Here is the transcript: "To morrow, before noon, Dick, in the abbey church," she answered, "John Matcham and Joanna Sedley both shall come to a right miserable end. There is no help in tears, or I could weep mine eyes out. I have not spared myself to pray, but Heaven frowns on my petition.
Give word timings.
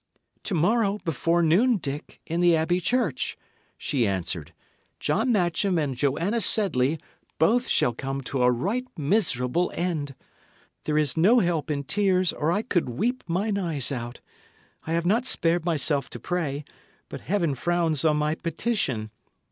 "To 0.45 0.55
morrow, 0.55 0.97
before 1.05 1.43
noon, 1.43 1.77
Dick, 1.77 2.21
in 2.25 2.41
the 2.41 2.55
abbey 2.55 2.81
church," 2.81 3.37
she 3.77 4.07
answered, 4.07 4.51
"John 4.99 5.31
Matcham 5.31 5.77
and 5.77 5.95
Joanna 5.95 6.41
Sedley 6.41 6.99
both 7.37 7.67
shall 7.67 7.93
come 7.93 8.21
to 8.21 8.41
a 8.41 8.49
right 8.51 8.87
miserable 8.97 9.71
end. 9.75 10.15
There 10.85 10.97
is 10.97 11.17
no 11.17 11.37
help 11.37 11.69
in 11.69 11.83
tears, 11.83 12.33
or 12.33 12.51
I 12.51 12.63
could 12.63 12.89
weep 12.89 13.21
mine 13.27 13.59
eyes 13.59 13.91
out. 13.91 14.21
I 14.87 14.93
have 14.93 15.05
not 15.05 15.27
spared 15.27 15.65
myself 15.65 16.09
to 16.09 16.19
pray, 16.19 16.65
but 17.07 17.21
Heaven 17.21 17.53
frowns 17.53 18.03
on 18.03 18.17
my 18.17 18.33
petition. 18.33 19.11